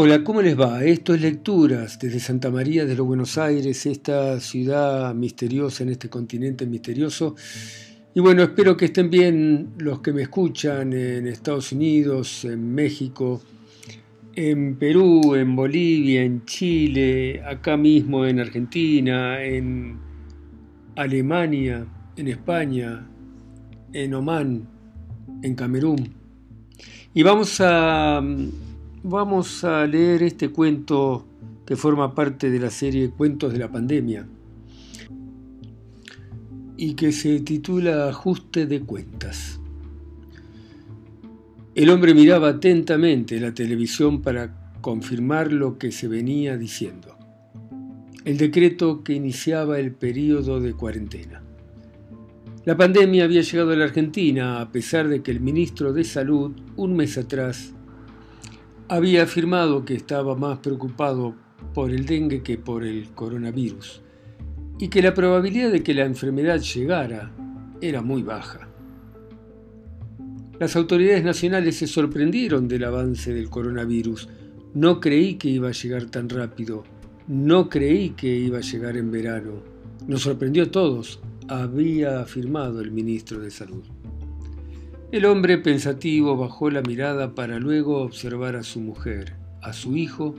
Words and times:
Hola, 0.00 0.22
¿cómo 0.22 0.42
les 0.42 0.56
va? 0.56 0.84
Esto 0.84 1.12
es 1.12 1.20
Lecturas 1.20 1.98
desde 1.98 2.20
Santa 2.20 2.52
María 2.52 2.84
de 2.84 2.94
los 2.94 3.04
Buenos 3.04 3.36
Aires, 3.36 3.84
esta 3.84 4.38
ciudad 4.38 5.12
misteriosa 5.12 5.82
en 5.82 5.88
este 5.88 6.08
continente 6.08 6.66
misterioso. 6.66 7.34
Y 8.14 8.20
bueno, 8.20 8.44
espero 8.44 8.76
que 8.76 8.84
estén 8.84 9.10
bien 9.10 9.70
los 9.78 9.98
que 9.98 10.12
me 10.12 10.22
escuchan 10.22 10.92
en 10.92 11.26
Estados 11.26 11.72
Unidos, 11.72 12.44
en 12.44 12.72
México, 12.72 13.42
en 14.36 14.76
Perú, 14.76 15.34
en 15.34 15.56
Bolivia, 15.56 16.22
en 16.22 16.44
Chile, 16.44 17.42
acá 17.42 17.76
mismo 17.76 18.24
en 18.24 18.38
Argentina, 18.38 19.42
en 19.42 19.98
Alemania, 20.94 21.84
en 22.14 22.28
España, 22.28 23.04
en 23.92 24.14
Omán, 24.14 24.68
en 25.42 25.56
Camerún. 25.56 26.14
Y 27.14 27.24
vamos 27.24 27.60
a 27.60 28.22
vamos 29.08 29.64
a 29.64 29.86
leer 29.86 30.22
este 30.22 30.50
cuento 30.50 31.24
que 31.64 31.76
forma 31.76 32.14
parte 32.14 32.50
de 32.50 32.58
la 32.58 32.70
serie 32.70 33.10
Cuentos 33.10 33.52
de 33.52 33.58
la 33.58 33.70
Pandemia 33.70 34.26
y 36.76 36.94
que 36.94 37.12
se 37.12 37.40
titula 37.40 38.08
Ajuste 38.08 38.66
de 38.66 38.80
Cuentas. 38.80 39.60
El 41.74 41.88
hombre 41.90 42.12
miraba 42.12 42.48
atentamente 42.50 43.40
la 43.40 43.54
televisión 43.54 44.20
para 44.20 44.72
confirmar 44.82 45.52
lo 45.52 45.78
que 45.78 45.90
se 45.90 46.06
venía 46.06 46.58
diciendo. 46.58 47.16
El 48.24 48.36
decreto 48.36 49.02
que 49.02 49.14
iniciaba 49.14 49.78
el 49.78 49.92
periodo 49.92 50.60
de 50.60 50.74
cuarentena. 50.74 51.42
La 52.66 52.76
pandemia 52.76 53.24
había 53.24 53.40
llegado 53.40 53.70
a 53.70 53.76
la 53.76 53.84
Argentina 53.84 54.60
a 54.60 54.70
pesar 54.70 55.08
de 55.08 55.22
que 55.22 55.30
el 55.30 55.40
ministro 55.40 55.94
de 55.94 56.04
Salud, 56.04 56.52
un 56.76 56.94
mes 56.94 57.16
atrás, 57.16 57.72
había 58.88 59.24
afirmado 59.24 59.84
que 59.84 59.94
estaba 59.94 60.34
más 60.34 60.58
preocupado 60.58 61.34
por 61.74 61.90
el 61.90 62.06
dengue 62.06 62.42
que 62.42 62.56
por 62.56 62.84
el 62.84 63.10
coronavirus 63.10 64.00
y 64.78 64.88
que 64.88 65.02
la 65.02 65.12
probabilidad 65.12 65.70
de 65.70 65.82
que 65.82 65.92
la 65.92 66.04
enfermedad 66.04 66.60
llegara 66.60 67.32
era 67.80 68.00
muy 68.00 68.22
baja. 68.22 68.68
Las 70.58 70.74
autoridades 70.74 71.22
nacionales 71.22 71.76
se 71.76 71.86
sorprendieron 71.86 72.66
del 72.66 72.84
avance 72.84 73.32
del 73.32 73.50
coronavirus. 73.50 74.28
No 74.74 75.00
creí 75.00 75.34
que 75.34 75.48
iba 75.48 75.68
a 75.68 75.72
llegar 75.72 76.06
tan 76.06 76.28
rápido. 76.28 76.84
No 77.28 77.68
creí 77.68 78.10
que 78.10 78.34
iba 78.34 78.58
a 78.58 78.62
llegar 78.62 78.96
en 78.96 79.10
verano. 79.10 79.62
Nos 80.06 80.22
sorprendió 80.22 80.64
a 80.64 80.70
todos, 80.70 81.20
había 81.48 82.20
afirmado 82.20 82.80
el 82.80 82.90
ministro 82.90 83.38
de 83.38 83.50
Salud. 83.50 83.84
El 85.10 85.24
hombre 85.24 85.56
pensativo 85.56 86.36
bajó 86.36 86.68
la 86.68 86.82
mirada 86.82 87.34
para 87.34 87.58
luego 87.58 88.02
observar 88.02 88.56
a 88.56 88.62
su 88.62 88.78
mujer, 88.80 89.36
a 89.62 89.72
su 89.72 89.96
hijo, 89.96 90.34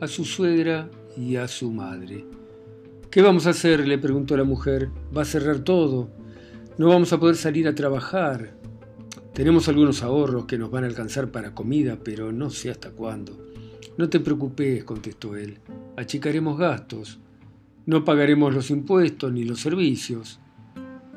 a 0.00 0.08
su 0.08 0.24
suegra 0.24 0.88
y 1.14 1.36
a 1.36 1.46
su 1.46 1.70
madre. 1.70 2.24
¿Qué 3.10 3.20
vamos 3.20 3.46
a 3.46 3.50
hacer? 3.50 3.86
le 3.86 3.98
preguntó 3.98 4.34
la 4.38 4.44
mujer. 4.44 4.88
Va 5.14 5.22
a 5.22 5.26
cerrar 5.26 5.58
todo. 5.58 6.08
No 6.78 6.88
vamos 6.88 7.12
a 7.12 7.20
poder 7.20 7.36
salir 7.36 7.68
a 7.68 7.74
trabajar. 7.74 8.54
Tenemos 9.34 9.68
algunos 9.68 10.02
ahorros 10.02 10.46
que 10.46 10.56
nos 10.56 10.70
van 10.70 10.84
a 10.84 10.86
alcanzar 10.86 11.30
para 11.30 11.54
comida, 11.54 11.98
pero 12.02 12.32
no 12.32 12.48
sé 12.48 12.70
hasta 12.70 12.92
cuándo. 12.92 13.36
No 13.98 14.08
te 14.08 14.20
preocupes, 14.20 14.84
contestó 14.84 15.36
él. 15.36 15.58
Achicaremos 15.98 16.58
gastos. 16.58 17.20
No 17.84 18.06
pagaremos 18.06 18.54
los 18.54 18.70
impuestos 18.70 19.30
ni 19.30 19.44
los 19.44 19.60
servicios. 19.60 20.40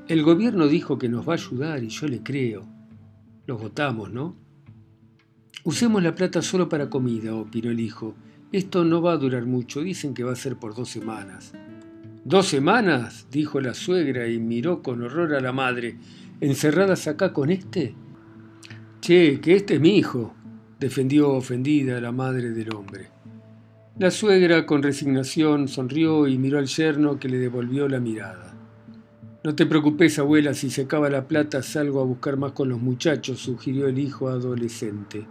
El 0.09 0.23
gobierno 0.23 0.67
dijo 0.67 0.97
que 0.97 1.07
nos 1.07 1.25
va 1.25 1.31
a 1.31 1.37
ayudar 1.37 1.85
y 1.85 1.87
yo 1.87 2.09
le 2.09 2.21
creo. 2.21 2.76
Los 3.47 3.61
votamos, 3.61 4.11
¿no? 4.11 4.35
Usemos 5.63 6.03
la 6.03 6.13
plata 6.13 6.41
solo 6.41 6.67
para 6.67 6.89
comida, 6.89 7.33
opinó 7.33 7.71
el 7.71 7.79
hijo. 7.79 8.13
Esto 8.51 8.83
no 8.83 9.01
va 9.01 9.13
a 9.13 9.17
durar 9.17 9.45
mucho, 9.45 9.81
dicen 9.81 10.13
que 10.13 10.25
va 10.25 10.33
a 10.33 10.35
ser 10.35 10.57
por 10.57 10.75
dos 10.75 10.89
semanas. 10.89 11.53
¿Dos 12.25 12.47
semanas? 12.47 13.27
dijo 13.31 13.61
la 13.61 13.73
suegra 13.73 14.27
y 14.27 14.37
miró 14.37 14.83
con 14.83 15.01
horror 15.01 15.33
a 15.33 15.39
la 15.39 15.53
madre. 15.53 15.97
¿Encerradas 16.41 17.07
acá 17.07 17.31
con 17.31 17.49
este? 17.49 17.95
Che, 18.99 19.39
que 19.39 19.55
este 19.55 19.75
es 19.75 19.79
mi 19.79 19.97
hijo, 19.97 20.35
defendió 20.77 21.31
ofendida 21.31 22.01
la 22.01 22.11
madre 22.11 22.51
del 22.51 22.75
hombre. 22.75 23.11
La 23.97 24.11
suegra 24.11 24.65
con 24.65 24.83
resignación 24.83 25.69
sonrió 25.69 26.27
y 26.27 26.37
miró 26.37 26.59
al 26.59 26.67
yerno 26.67 27.17
que 27.17 27.29
le 27.29 27.37
devolvió 27.37 27.87
la 27.87 28.01
mirada. 28.01 28.56
No 29.47 29.55
te 29.55 29.65
preocupes, 29.65 30.19
abuela, 30.19 30.53
si 30.53 30.69
se 30.69 30.81
acaba 30.81 31.09
la 31.09 31.25
plata 31.25 31.63
salgo 31.63 32.01
a 32.01 32.03
buscar 32.03 32.35
más 32.35 32.51
con 32.51 32.67
los 32.67 32.81
muchachos, 32.81 33.39
sugirió 33.39 33.87
el 33.87 33.97
hijo 33.97 34.27
adolescente. 34.27 35.25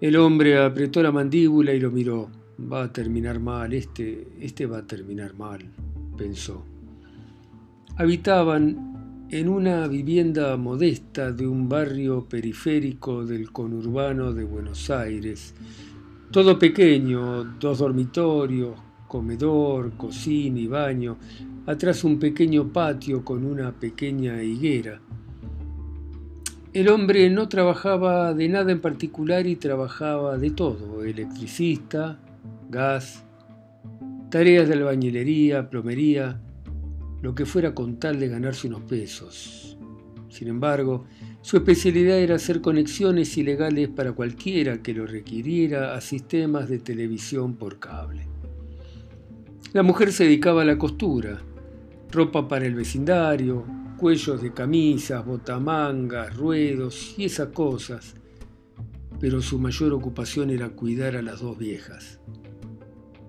El 0.00 0.16
hombre 0.16 0.56
apretó 0.56 1.02
la 1.02 1.12
mandíbula 1.12 1.74
y 1.74 1.80
lo 1.80 1.90
miró. 1.90 2.30
Va 2.58 2.84
a 2.84 2.92
terminar 2.94 3.40
mal, 3.40 3.74
este, 3.74 4.28
este 4.40 4.64
va 4.64 4.78
a 4.78 4.86
terminar 4.86 5.34
mal, 5.34 5.70
pensó. 6.16 6.64
Habitaban 7.98 9.26
en 9.28 9.50
una 9.50 9.86
vivienda 9.86 10.56
modesta 10.56 11.30
de 11.30 11.46
un 11.46 11.68
barrio 11.68 12.26
periférico 12.26 13.26
del 13.26 13.52
conurbano 13.52 14.32
de 14.32 14.44
Buenos 14.44 14.88
Aires. 14.88 15.52
Todo 16.30 16.58
pequeño, 16.58 17.44
dos 17.60 17.80
dormitorios, 17.80 18.80
comedor, 19.08 19.96
cocina 19.96 20.58
y 20.58 20.66
baño, 20.66 21.16
atrás 21.66 22.04
un 22.04 22.18
pequeño 22.18 22.72
patio 22.72 23.24
con 23.24 23.44
una 23.44 23.72
pequeña 23.72 24.42
higuera. 24.42 25.00
El 26.72 26.88
hombre 26.88 27.30
no 27.30 27.48
trabajaba 27.48 28.34
de 28.34 28.48
nada 28.48 28.72
en 28.72 28.80
particular 28.80 29.46
y 29.46 29.56
trabajaba 29.56 30.38
de 30.38 30.50
todo, 30.50 31.04
electricista, 31.04 32.18
gas, 32.68 33.24
tareas 34.28 34.66
de 34.66 34.74
albañilería, 34.74 35.70
plomería, 35.70 36.40
lo 37.22 37.34
que 37.34 37.46
fuera 37.46 37.74
con 37.74 38.00
tal 38.00 38.18
de 38.18 38.28
ganarse 38.28 38.66
unos 38.66 38.82
pesos. 38.82 39.78
Sin 40.28 40.48
embargo, 40.48 41.04
su 41.42 41.56
especialidad 41.56 42.18
era 42.18 42.34
hacer 42.34 42.60
conexiones 42.60 43.38
ilegales 43.38 43.88
para 43.88 44.10
cualquiera 44.10 44.82
que 44.82 44.92
lo 44.92 45.06
requiriera 45.06 45.94
a 45.94 46.00
sistemas 46.00 46.68
de 46.68 46.80
televisión 46.80 47.54
por 47.54 47.78
cable. 47.78 48.26
La 49.74 49.82
mujer 49.82 50.12
se 50.12 50.22
dedicaba 50.22 50.62
a 50.62 50.64
la 50.64 50.78
costura, 50.78 51.42
ropa 52.12 52.46
para 52.46 52.64
el 52.64 52.76
vecindario, 52.76 53.64
cuellos 53.98 54.40
de 54.40 54.52
camisas, 54.52 55.26
botamangas, 55.26 56.36
ruedos 56.36 57.16
y 57.18 57.24
esas 57.24 57.48
cosas, 57.48 58.14
pero 59.18 59.42
su 59.42 59.58
mayor 59.58 59.92
ocupación 59.92 60.50
era 60.50 60.68
cuidar 60.68 61.16
a 61.16 61.22
las 61.22 61.40
dos 61.40 61.58
viejas. 61.58 62.20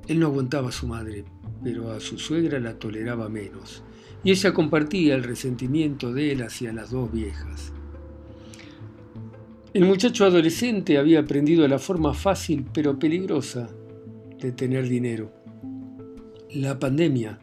Él 0.07 0.19
no 0.19 0.27
aguantaba 0.27 0.69
a 0.69 0.71
su 0.71 0.85
madre, 0.85 1.25
pero 1.63 1.91
a 1.91 1.99
su 1.99 2.19
suegra 2.19 2.59
la 2.59 2.77
toleraba 2.77 3.27
menos, 3.27 3.81
y 4.23 4.29
ella 4.29 4.53
compartía 4.53 5.15
el 5.15 5.23
resentimiento 5.23 6.13
de 6.13 6.33
él 6.33 6.43
hacia 6.43 6.71
las 6.71 6.91
dos 6.91 7.11
viejas. 7.11 7.73
El 9.73 9.85
muchacho 9.85 10.25
adolescente 10.25 10.99
había 10.99 11.21
aprendido 11.21 11.67
la 11.67 11.79
forma 11.79 12.13
fácil 12.13 12.67
pero 12.71 12.99
peligrosa 12.99 13.67
de 14.39 14.51
tener 14.51 14.87
dinero. 14.87 15.44
La 16.55 16.79
pandemia 16.79 17.37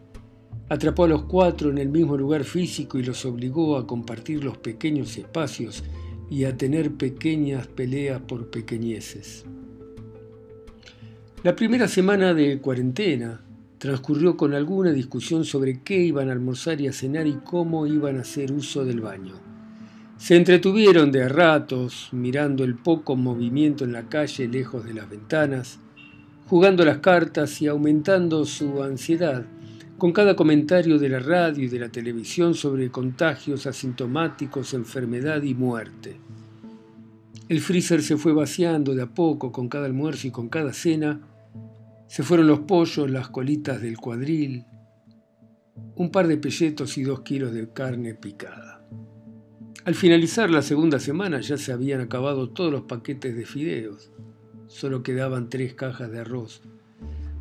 Atrapó 0.70 1.04
a 1.04 1.08
los 1.08 1.24
cuatro 1.24 1.68
en 1.68 1.76
el 1.76 1.90
mismo 1.90 2.16
lugar 2.16 2.44
físico 2.44 2.98
y 2.98 3.02
los 3.02 3.26
obligó 3.26 3.76
a 3.76 3.86
compartir 3.86 4.42
los 4.42 4.56
pequeños 4.56 5.18
espacios 5.18 5.84
y 6.30 6.44
a 6.44 6.56
tener 6.56 6.92
pequeñas 6.92 7.66
peleas 7.66 8.22
por 8.22 8.48
pequeñeces. 8.48 9.44
La 11.42 11.54
primera 11.54 11.88
semana 11.88 12.32
de 12.32 12.58
cuarentena 12.58 13.42
transcurrió 13.76 14.38
con 14.38 14.54
alguna 14.54 14.92
discusión 14.92 15.44
sobre 15.44 15.82
qué 15.82 15.98
iban 15.98 16.30
a 16.30 16.32
almorzar 16.32 16.80
y 16.80 16.88
a 16.88 16.92
cenar 16.94 17.26
y 17.26 17.34
cómo 17.44 17.86
iban 17.86 18.16
a 18.16 18.22
hacer 18.22 18.50
uso 18.50 18.82
del 18.86 19.02
baño. 19.02 19.34
Se 20.16 20.36
entretuvieron 20.36 21.12
de 21.12 21.24
a 21.24 21.28
ratos 21.28 22.08
mirando 22.12 22.64
el 22.64 22.76
poco 22.76 23.14
movimiento 23.14 23.84
en 23.84 23.92
la 23.92 24.08
calle 24.08 24.48
lejos 24.48 24.86
de 24.86 24.94
las 24.94 25.10
ventanas, 25.10 25.80
jugando 26.52 26.84
las 26.84 26.98
cartas 26.98 27.62
y 27.62 27.66
aumentando 27.66 28.44
su 28.44 28.82
ansiedad 28.82 29.46
con 29.96 30.12
cada 30.12 30.36
comentario 30.36 30.98
de 30.98 31.08
la 31.08 31.18
radio 31.18 31.64
y 31.64 31.68
de 31.68 31.78
la 31.78 31.88
televisión 31.88 32.52
sobre 32.52 32.90
contagios 32.90 33.66
asintomáticos, 33.66 34.74
enfermedad 34.74 35.42
y 35.44 35.54
muerte. 35.54 36.20
El 37.48 37.62
freezer 37.62 38.02
se 38.02 38.18
fue 38.18 38.34
vaciando 38.34 38.94
de 38.94 39.00
a 39.00 39.06
poco 39.06 39.50
con 39.50 39.70
cada 39.70 39.86
almuerzo 39.86 40.26
y 40.26 40.30
con 40.30 40.50
cada 40.50 40.74
cena. 40.74 41.22
Se 42.06 42.22
fueron 42.22 42.48
los 42.48 42.60
pollos, 42.60 43.10
las 43.10 43.30
colitas 43.30 43.80
del 43.80 43.96
cuadril, 43.96 44.66
un 45.96 46.10
par 46.10 46.28
de 46.28 46.36
pelletos 46.36 46.98
y 46.98 47.02
dos 47.02 47.22
kilos 47.22 47.54
de 47.54 47.72
carne 47.72 48.12
picada. 48.12 48.86
Al 49.86 49.94
finalizar 49.94 50.50
la 50.50 50.60
segunda 50.60 51.00
semana 51.00 51.40
ya 51.40 51.56
se 51.56 51.72
habían 51.72 52.02
acabado 52.02 52.50
todos 52.50 52.70
los 52.70 52.82
paquetes 52.82 53.34
de 53.34 53.46
fideos. 53.46 54.12
Solo 54.72 55.02
quedaban 55.02 55.50
tres 55.50 55.74
cajas 55.74 56.10
de 56.10 56.20
arroz 56.20 56.62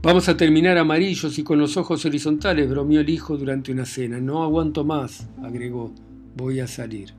Vamos 0.04 0.28
a 0.28 0.36
terminar 0.36 0.78
amarillos 0.78 1.40
y 1.40 1.44
con 1.44 1.60
los 1.60 1.78
ojos 1.78 2.06
horizontales, 2.06 2.70
bromeó 2.70 3.00
el 3.00 3.10
hijo 3.10 3.38
durante 3.38 3.72
una 3.72 3.86
cena. 3.86 4.20
No 4.20 4.44
aguanto 4.44 4.84
más, 4.84 5.30
agregó. 5.42 5.94
Voy 6.36 6.60
a 6.60 6.68
salir. 6.68 7.14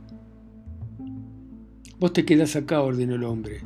Vos 1.99 2.13
te 2.13 2.25
quedás 2.25 2.57
acá, 2.57 2.83
ordenó 2.83 3.15
el 3.15 3.25
hombre. 3.25 3.61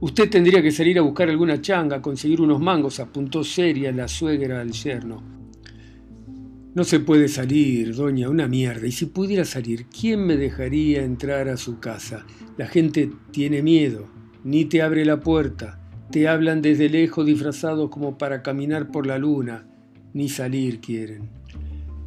Usted 0.00 0.30
tendría 0.30 0.62
que 0.62 0.70
salir 0.70 0.98
a 0.98 1.02
buscar 1.02 1.28
alguna 1.28 1.60
changa, 1.60 2.00
conseguir 2.00 2.40
unos 2.40 2.60
mangos, 2.60 3.00
apuntó 3.00 3.42
seria 3.42 3.90
la 3.90 4.06
suegra 4.06 4.60
al 4.60 4.72
yerno. 4.72 5.22
No 6.74 6.84
se 6.84 7.00
puede 7.00 7.28
salir, 7.28 7.96
doña, 7.96 8.28
una 8.28 8.46
mierda. 8.46 8.86
Y 8.86 8.92
si 8.92 9.06
pudiera 9.06 9.44
salir, 9.44 9.86
¿quién 9.86 10.24
me 10.24 10.36
dejaría 10.36 11.02
entrar 11.02 11.48
a 11.48 11.56
su 11.56 11.80
casa? 11.80 12.26
La 12.58 12.68
gente 12.68 13.10
tiene 13.32 13.62
miedo, 13.62 14.06
ni 14.48 14.64
te 14.64 14.80
abre 14.80 15.04
la 15.04 15.20
puerta. 15.20 15.78
Te 16.10 16.26
hablan 16.26 16.62
desde 16.62 16.88
lejos 16.88 17.26
disfrazados 17.26 17.90
como 17.90 18.16
para 18.16 18.42
caminar 18.42 18.90
por 18.90 19.06
la 19.06 19.18
luna, 19.18 19.66
ni 20.14 20.30
salir 20.30 20.80
quieren. 20.80 21.28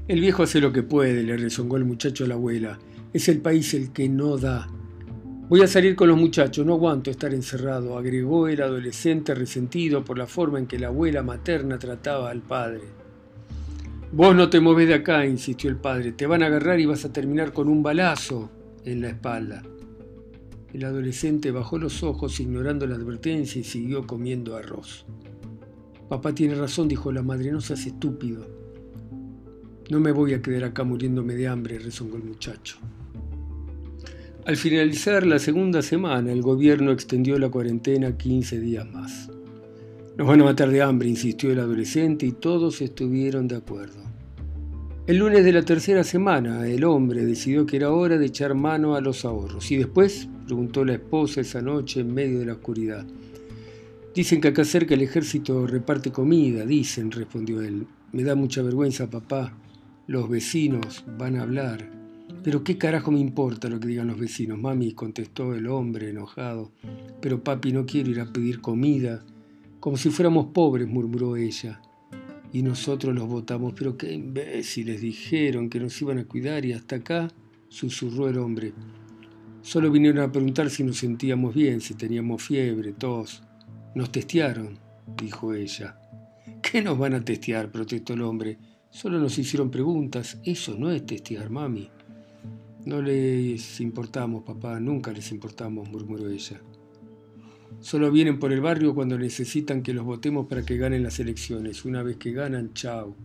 El 0.07 0.21
viejo 0.21 0.41
hace 0.41 0.59
lo 0.59 0.73
que 0.73 0.81
puede, 0.81 1.21
le 1.21 1.37
rezongó 1.37 1.77
el 1.77 1.85
muchacho 1.85 2.25
a 2.25 2.27
la 2.27 2.33
abuela. 2.33 2.79
Es 3.13 3.29
el 3.29 3.41
país 3.41 3.75
el 3.75 3.93
que 3.93 4.09
no 4.09 4.37
da. 4.37 4.67
Voy 5.49 5.61
a 5.61 5.67
salir 5.67 5.95
con 5.95 6.07
los 6.07 6.17
muchachos, 6.17 6.65
no 6.65 6.73
aguanto 6.73 7.11
estar 7.11 7.31
encerrado, 7.31 7.95
agregó 7.95 8.47
el 8.47 8.63
adolescente 8.63 9.35
resentido 9.35 10.03
por 10.03 10.17
la 10.17 10.25
forma 10.25 10.57
en 10.57 10.65
que 10.65 10.79
la 10.79 10.87
abuela 10.87 11.21
materna 11.21 11.77
trataba 11.77 12.31
al 12.31 12.41
padre. 12.41 12.81
Vos 14.13 14.35
no 14.35 14.49
te 14.49 14.59
moves 14.59 14.87
de 14.87 14.95
acá, 14.95 15.27
insistió 15.27 15.69
el 15.69 15.75
padre. 15.75 16.13
Te 16.13 16.25
van 16.25 16.41
a 16.41 16.47
agarrar 16.47 16.79
y 16.79 16.87
vas 16.87 17.05
a 17.05 17.13
terminar 17.13 17.53
con 17.53 17.69
un 17.69 17.83
balazo 17.83 18.49
en 18.83 19.01
la 19.01 19.09
espalda. 19.09 19.61
El 20.73 20.85
adolescente 20.85 21.51
bajó 21.51 21.77
los 21.77 22.01
ojos 22.01 22.39
ignorando 22.39 22.87
la 22.87 22.95
advertencia 22.95 23.59
y 23.59 23.63
siguió 23.63 24.07
comiendo 24.07 24.55
arroz. 24.55 25.05
Papá 26.07 26.33
tiene 26.33 26.55
razón, 26.55 26.87
dijo 26.87 27.11
la 27.11 27.21
madre, 27.21 27.51
no 27.51 27.61
seas 27.61 27.85
estúpido. 27.85 28.47
No 29.89 29.99
me 29.99 30.11
voy 30.11 30.33
a 30.33 30.41
quedar 30.41 30.63
acá 30.63 30.83
muriéndome 30.83 31.35
de 31.35 31.47
hambre, 31.47 31.79
rezongó 31.79 32.17
el 32.17 32.23
muchacho. 32.23 32.77
Al 34.45 34.57
finalizar 34.57 35.25
la 35.25 35.39
segunda 35.39 35.81
semana, 35.81 36.31
el 36.31 36.41
gobierno 36.41 36.91
extendió 36.91 37.37
la 37.37 37.49
cuarentena 37.49 38.17
15 38.17 38.59
días 38.59 38.89
más. 38.89 39.29
Nos 40.17 40.27
van 40.27 40.41
a 40.41 40.45
matar 40.45 40.69
de 40.69 40.81
hambre, 40.81 41.09
insistió 41.09 41.51
el 41.51 41.59
adolescente, 41.59 42.25
y 42.25 42.31
todos 42.31 42.81
estuvieron 42.81 43.47
de 43.47 43.57
acuerdo. 43.57 44.10
El 45.07 45.17
lunes 45.17 45.43
de 45.43 45.51
la 45.51 45.63
tercera 45.63 46.03
semana, 46.03 46.67
el 46.67 46.83
hombre 46.83 47.25
decidió 47.25 47.65
que 47.65 47.77
era 47.77 47.91
hora 47.91 48.17
de 48.17 48.27
echar 48.27 48.53
mano 48.53 48.95
a 48.95 49.01
los 49.01 49.25
ahorros. 49.25 49.71
¿Y 49.71 49.77
después? 49.77 50.29
preguntó 50.45 50.85
la 50.85 50.93
esposa 50.93 51.41
esa 51.41 51.61
noche 51.61 52.01
en 52.01 52.13
medio 52.13 52.39
de 52.39 52.45
la 52.45 52.53
oscuridad. 52.53 53.05
Dicen 54.13 54.41
que 54.41 54.49
acá 54.49 54.63
cerca 54.63 54.93
el 54.93 55.01
ejército 55.01 55.65
reparte 55.65 56.11
comida, 56.11 56.65
dicen, 56.65 57.09
respondió 57.09 57.61
él. 57.61 57.87
Me 58.11 58.23
da 58.23 58.35
mucha 58.35 58.61
vergüenza, 58.61 59.09
papá. 59.09 59.57
Los 60.07 60.29
vecinos 60.29 61.03
van 61.17 61.35
a 61.35 61.43
hablar. 61.43 61.89
Pero 62.43 62.63
qué 62.63 62.77
carajo 62.77 63.11
me 63.11 63.19
importa 63.19 63.69
lo 63.69 63.79
que 63.79 63.87
digan 63.87 64.07
los 64.07 64.19
vecinos, 64.19 64.59
mami, 64.59 64.93
contestó 64.93 65.55
el 65.55 65.67
hombre 65.67 66.09
enojado. 66.09 66.71
Pero 67.21 67.43
papi, 67.43 67.71
no 67.71 67.85
quiero 67.85 68.11
ir 68.11 68.19
a 68.19 68.31
pedir 68.31 68.61
comida 68.61 69.23
como 69.81 69.97
si 69.97 70.11
fuéramos 70.11 70.45
pobres, 70.53 70.87
murmuró 70.87 71.35
ella. 71.35 71.81
Y 72.53 72.63
nosotros 72.63 73.15
los 73.15 73.27
votamos, 73.27 73.73
pero 73.77 73.95
qué 73.97 74.11
imbéciles 74.11 75.01
dijeron 75.01 75.69
que 75.69 75.79
nos 75.79 76.01
iban 76.01 76.17
a 76.17 76.25
cuidar 76.25 76.65
y 76.65 76.73
hasta 76.73 76.97
acá, 76.97 77.29
susurró 77.69 78.27
el 78.27 78.37
hombre. 78.37 78.73
Solo 79.61 79.91
vinieron 79.91 80.23
a 80.23 80.31
preguntar 80.31 80.69
si 80.69 80.83
nos 80.83 80.97
sentíamos 80.97 81.53
bien, 81.55 81.81
si 81.81 81.93
teníamos 81.93 82.41
fiebre, 82.43 82.93
tos. 82.93 83.43
Nos 83.95 84.11
testearon, 84.11 84.77
dijo 85.17 85.53
ella. 85.53 85.97
¿Qué 86.61 86.81
nos 86.81 86.97
van 86.97 87.13
a 87.13 87.23
testear? 87.23 87.71
protestó 87.71 88.13
el 88.13 88.21
hombre. 88.23 88.57
Solo 88.89 89.19
nos 89.19 89.37
hicieron 89.37 89.71
preguntas. 89.71 90.39
Eso 90.43 90.75
no 90.77 90.91
es 90.91 91.05
testear, 91.05 91.49
mami. 91.49 91.89
No 92.85 93.01
les 93.01 93.79
importamos, 93.79 94.43
papá, 94.43 94.79
nunca 94.79 95.11
les 95.11 95.31
importamos, 95.31 95.87
murmuró 95.87 96.27
ella. 96.27 96.59
Solo 97.79 98.11
vienen 98.11 98.39
por 98.39 98.51
el 98.51 98.61
barrio 98.61 98.93
cuando 98.93 99.17
necesitan 99.17 99.81
que 99.81 99.93
los 99.93 100.05
votemos 100.05 100.47
para 100.47 100.63
que 100.63 100.77
ganen 100.77 101.03
las 101.03 101.19
elecciones. 101.19 101.85
Una 101.85 102.03
vez 102.03 102.17
que 102.17 102.31
ganan, 102.31 102.73
chao. 102.73 103.15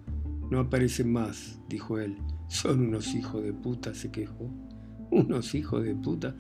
No 0.50 0.60
aparecen 0.60 1.12
más, 1.12 1.60
dijo 1.69 1.98
él. 1.98 2.16
Son 2.48 2.81
unos 2.81 3.14
hijos 3.14 3.43
de 3.43 3.52
puta, 3.52 3.94
se 3.94 4.10
quejó. 4.10 4.50
Unos 5.10 5.54
hijos 5.54 5.84
de 5.84 5.94
puta. 5.94 6.37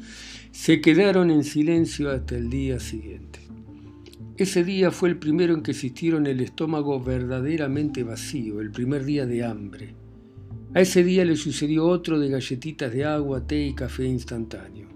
Se 0.52 0.80
quedaron 0.80 1.30
en 1.30 1.44
silencio 1.44 2.10
hasta 2.10 2.36
el 2.36 2.48
día 2.48 2.80
siguiente. 2.80 3.40
Ese 4.36 4.64
día 4.64 4.90
fue 4.90 5.08
el 5.08 5.18
primero 5.18 5.54
en 5.54 5.62
que 5.62 5.70
existieron 5.70 6.26
el 6.26 6.40
estómago 6.40 7.02
verdaderamente 7.02 8.02
vacío, 8.02 8.60
el 8.60 8.70
primer 8.70 9.04
día 9.04 9.24
de 9.24 9.44
hambre. 9.44 9.94
A 10.74 10.80
ese 10.82 11.02
día 11.02 11.24
le 11.24 11.36
sucedió 11.36 11.86
otro 11.86 12.18
de 12.18 12.28
galletitas 12.28 12.92
de 12.92 13.04
agua, 13.04 13.46
té 13.46 13.66
y 13.66 13.74
café 13.74 14.04
instantáneo. 14.04 14.95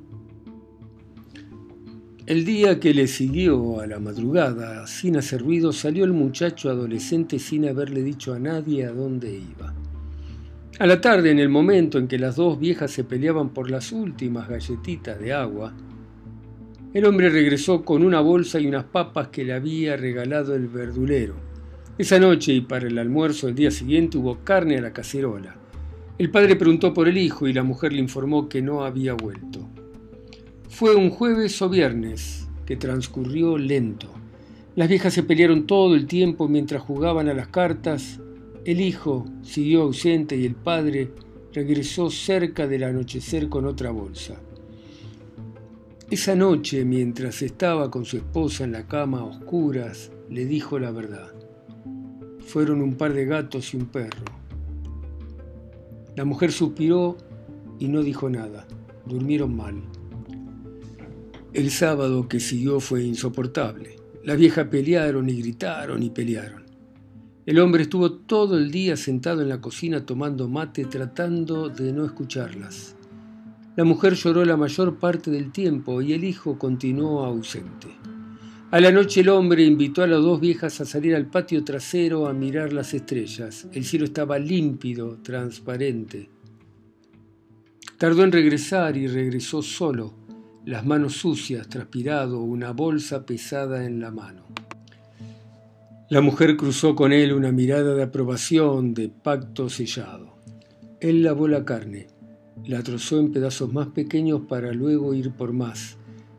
El 2.31 2.44
día 2.44 2.79
que 2.79 2.94
le 2.94 3.09
siguió 3.09 3.81
a 3.81 3.88
la 3.88 3.99
madrugada, 3.99 4.87
sin 4.87 5.17
hacer 5.17 5.43
ruido, 5.43 5.73
salió 5.73 6.05
el 6.05 6.12
muchacho 6.12 6.71
adolescente 6.71 7.41
sin 7.41 7.69
haberle 7.69 8.05
dicho 8.05 8.32
a 8.32 8.38
nadie 8.38 8.85
a 8.85 8.93
dónde 8.93 9.35
iba. 9.35 9.75
A 10.79 10.87
la 10.87 11.00
tarde, 11.00 11.32
en 11.32 11.41
el 11.41 11.49
momento 11.49 11.99
en 11.99 12.06
que 12.06 12.21
las 12.21 12.37
dos 12.37 12.61
viejas 12.61 12.93
se 12.93 13.03
peleaban 13.03 13.49
por 13.49 13.69
las 13.69 13.91
últimas 13.91 14.49
galletitas 14.49 15.19
de 15.19 15.32
agua, 15.32 15.75
el 16.94 17.05
hombre 17.05 17.31
regresó 17.31 17.85
con 17.85 18.05
una 18.05 18.21
bolsa 18.21 18.61
y 18.61 18.69
unas 18.69 18.85
papas 18.85 19.27
que 19.32 19.43
le 19.43 19.53
había 19.53 19.97
regalado 19.97 20.55
el 20.55 20.69
verdulero. 20.69 21.35
Esa 21.99 22.21
noche 22.21 22.53
y 22.53 22.61
para 22.61 22.87
el 22.87 22.97
almuerzo 22.99 23.49
del 23.49 23.56
día 23.56 23.73
siguiente 23.73 24.19
hubo 24.19 24.44
carne 24.44 24.79
a 24.79 24.82
la 24.82 24.93
cacerola. 24.93 25.56
El 26.17 26.31
padre 26.31 26.55
preguntó 26.55 26.94
por 26.94 27.09
el 27.09 27.19
hijo 27.19 27.49
y 27.49 27.53
la 27.53 27.65
mujer 27.65 27.93
le 27.93 27.99
informó 27.99 28.49
que 28.49 28.62
no 28.62 28.85
había 28.85 29.15
vuelto. 29.15 29.69
Fue 30.70 30.94
un 30.94 31.11
jueves 31.11 31.61
o 31.61 31.69
viernes 31.69 32.49
que 32.64 32.76
transcurrió 32.76 33.58
lento. 33.58 34.06
Las 34.76 34.88
viejas 34.88 35.12
se 35.12 35.25
pelearon 35.25 35.67
todo 35.67 35.94
el 35.94 36.06
tiempo 36.06 36.49
mientras 36.49 36.81
jugaban 36.81 37.28
a 37.28 37.34
las 37.34 37.49
cartas. 37.49 38.20
El 38.64 38.81
hijo 38.81 39.26
siguió 39.43 39.82
ausente 39.82 40.37
y 40.37 40.46
el 40.46 40.55
padre 40.55 41.11
regresó 41.52 42.08
cerca 42.08 42.67
del 42.67 42.84
anochecer 42.84 43.50
con 43.50 43.67
otra 43.67 43.90
bolsa. 43.90 44.40
Esa 46.08 46.34
noche, 46.34 46.84
mientras 46.84 47.43
estaba 47.43 47.90
con 47.90 48.06
su 48.06 48.17
esposa 48.17 48.64
en 48.64 48.72
la 48.72 48.87
cama 48.87 49.19
a 49.19 49.25
oscuras, 49.25 50.12
le 50.31 50.46
dijo 50.46 50.78
la 50.78 50.93
verdad. 50.93 51.34
Fueron 52.38 52.81
un 52.81 52.94
par 52.94 53.12
de 53.12 53.26
gatos 53.26 53.75
y 53.75 53.76
un 53.76 53.87
perro. 53.87 54.25
La 56.17 56.25
mujer 56.25 56.52
suspiró 56.52 57.19
y 57.78 57.88
no 57.88 58.02
dijo 58.02 58.31
nada. 58.31 58.67
Durmieron 59.05 59.55
mal. 59.55 59.82
El 61.52 61.72
sábado 61.72 62.28
que 62.28 62.38
siguió 62.38 62.78
fue 62.78 63.02
insoportable. 63.02 63.96
Las 64.22 64.38
viejas 64.38 64.69
pelearon 64.69 65.28
y 65.28 65.42
gritaron 65.42 66.00
y 66.00 66.10
pelearon. 66.10 66.62
El 67.44 67.58
hombre 67.58 67.82
estuvo 67.82 68.12
todo 68.12 68.56
el 68.56 68.70
día 68.70 68.96
sentado 68.96 69.42
en 69.42 69.48
la 69.48 69.60
cocina 69.60 70.06
tomando 70.06 70.46
mate 70.46 70.84
tratando 70.84 71.69
de 71.69 71.92
no 71.92 72.04
escucharlas. 72.04 72.94
La 73.74 73.82
mujer 73.82 74.14
lloró 74.14 74.44
la 74.44 74.56
mayor 74.56 74.98
parte 75.00 75.32
del 75.32 75.50
tiempo 75.50 76.00
y 76.00 76.12
el 76.12 76.22
hijo 76.22 76.56
continuó 76.56 77.24
ausente. 77.24 77.88
A 78.70 78.78
la 78.78 78.92
noche 78.92 79.22
el 79.22 79.30
hombre 79.30 79.64
invitó 79.64 80.04
a 80.04 80.06
las 80.06 80.22
dos 80.22 80.40
viejas 80.40 80.80
a 80.80 80.84
salir 80.84 81.16
al 81.16 81.26
patio 81.26 81.64
trasero 81.64 82.28
a 82.28 82.32
mirar 82.32 82.72
las 82.72 82.94
estrellas. 82.94 83.66
El 83.72 83.84
cielo 83.84 84.04
estaba 84.04 84.38
límpido, 84.38 85.19
transparente. 85.20 86.30
Tardó 87.98 88.22
en 88.22 88.30
regresar 88.30 88.96
y 88.96 89.08
regresó 89.08 89.62
solo 89.62 90.19
las 90.64 90.84
manos 90.84 91.14
sucias, 91.14 91.69
transpirado, 91.69 92.43
una 92.43 92.72
bolsa 92.72 93.24
pesada 93.24 93.86
en 93.86 94.00
la 94.00 94.10
mano. 94.10 94.44
La 96.10 96.20
mujer 96.20 96.56
cruzó 96.56 96.94
con 96.94 97.12
él 97.12 97.32
una 97.32 97.52
mirada 97.52 97.94
de 97.94 98.02
aprobación, 98.02 98.94
de 98.94 99.08
pacto 99.08 99.69
sellado. 99.70 100.34
Él 101.00 101.22
lavó 101.22 101.48
la 101.48 101.64
carne, 101.64 102.08
la 102.67 102.82
trozó 102.82 103.19
en 103.20 103.32
pedazos 103.32 103.72
más 103.72 103.88
pequeños 103.88 104.43
para 104.48 104.72
luego 104.72 105.14
ir 105.14 105.31
por 105.31 105.52
más. 105.52 105.96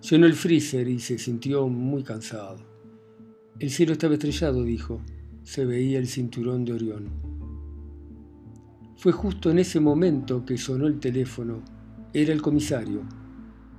Llenó 0.10 0.26
el 0.26 0.34
freezer 0.34 0.88
y 0.88 1.00
se 1.00 1.18
sintió 1.18 1.68
muy 1.68 2.04
cansado. 2.04 2.58
El 3.60 3.70
cielo 3.70 3.94
estaba 3.94 4.16
estrellado, 4.16 4.64
dijo. 4.64 5.02
Se 5.44 5.66
veía 5.66 6.00
el 6.00 6.08
cinturón 6.08 6.66
de 6.66 6.74
Orión. 6.74 7.10
Fue 8.98 9.12
justo 9.12 9.50
en 9.50 9.60
ese 9.60 9.80
momento 9.80 10.46
que 10.46 10.58
sonó 10.58 10.86
el 10.86 11.00
teléfono. 11.00 11.64
Era 12.14 12.34
el 12.34 12.42
comisario. 12.42 13.02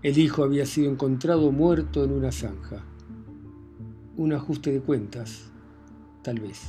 El 0.02 0.18
hijo 0.18 0.42
había 0.42 0.66
sido 0.66 0.90
encontrado 0.90 1.52
muerto 1.52 2.02
en 2.02 2.10
una 2.10 2.32
zanja. 2.32 2.84
Un 4.16 4.32
ajuste 4.32 4.72
de 4.72 4.80
cuentas, 4.80 5.52
tal 6.22 6.40
vez. 6.40 6.60